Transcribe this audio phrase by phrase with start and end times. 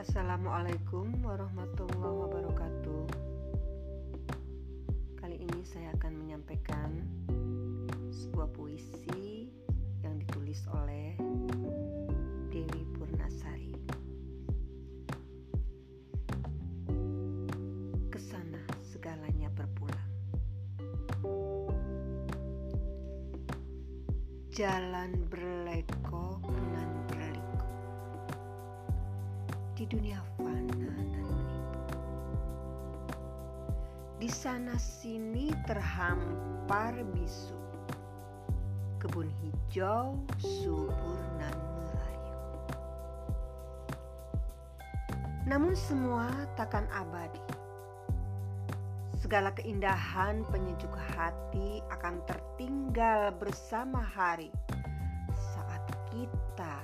[0.00, 3.04] Assalamualaikum warahmatullahi wabarakatuh.
[5.20, 7.04] Kali ini saya akan menyampaikan
[8.08, 9.52] sebuah puisi
[10.00, 11.20] yang ditulis oleh
[12.48, 13.76] Dewi Purnasari.
[18.08, 20.12] Ke sana segalanya berpulang.
[24.48, 26.59] Jalan berlekok
[29.80, 31.56] di dunia fana dan menipu.
[34.20, 37.56] Di sana sini terhampar bisu,
[39.00, 42.36] kebun hijau subur nan merayu.
[45.48, 46.28] Namun semua
[46.60, 47.40] takkan abadi.
[49.16, 54.52] Segala keindahan penyejuk hati akan tertinggal bersama hari
[55.32, 56.76] saat kita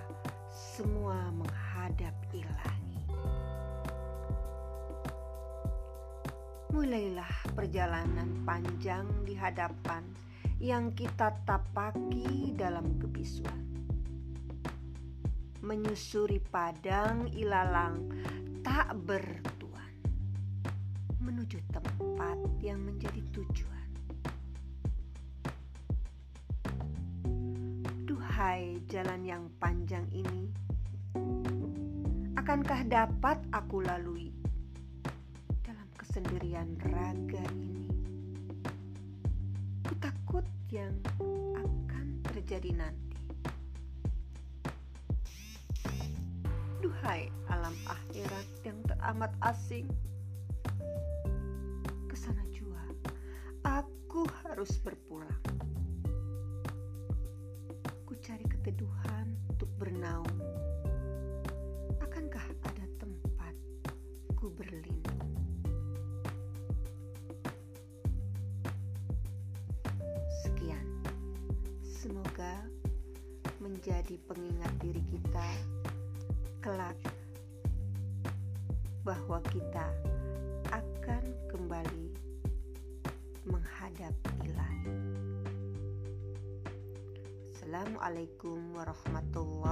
[0.48, 2.85] semua menghadap ilahi.
[6.77, 10.05] Mulailah perjalanan panjang di hadapan
[10.60, 13.64] yang kita tapaki dalam kebisuan.
[15.64, 18.12] Menyusuri padang ilalang
[18.60, 19.88] tak bertuan
[21.24, 23.88] menuju tempat yang menjadi tujuan.
[28.04, 30.52] Duhai jalan yang panjang ini,
[32.36, 34.35] akankah dapat aku lalui
[36.17, 37.92] kesendirian raga ini?
[39.84, 40.97] Ku takut yang
[41.61, 43.20] akan terjadi nanti.
[46.81, 49.92] Duhai alam akhirat yang teramat asing,
[52.09, 52.81] ke sana jua
[53.61, 55.55] aku harus berpulang.
[72.06, 72.62] Semoga
[73.59, 75.49] menjadi pengingat diri kita
[76.62, 76.94] kelak
[79.03, 79.91] bahwa kita
[80.71, 82.06] akan kembali
[83.50, 84.15] menghadap
[84.47, 84.94] ilahi.
[87.59, 89.66] Assalamualaikum warahmatullahi.